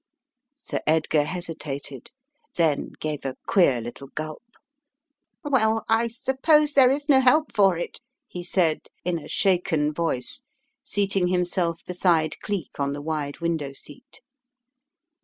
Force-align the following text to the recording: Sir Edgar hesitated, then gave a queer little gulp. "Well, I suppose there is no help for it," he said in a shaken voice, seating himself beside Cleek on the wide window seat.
Sir 0.55 0.81
Edgar 0.87 1.25
hesitated, 1.25 2.09
then 2.55 2.93
gave 2.99 3.23
a 3.23 3.35
queer 3.45 3.79
little 3.81 4.07
gulp. 4.07 4.41
"Well, 5.43 5.85
I 5.87 6.07
suppose 6.07 6.73
there 6.73 6.89
is 6.89 7.07
no 7.07 7.21
help 7.21 7.51
for 7.53 7.77
it," 7.77 7.99
he 8.27 8.43
said 8.43 8.87
in 9.05 9.19
a 9.19 9.27
shaken 9.27 9.93
voice, 9.93 10.41
seating 10.81 11.27
himself 11.27 11.85
beside 11.85 12.39
Cleek 12.39 12.79
on 12.79 12.93
the 12.93 13.01
wide 13.03 13.41
window 13.41 13.73
seat. 13.73 14.21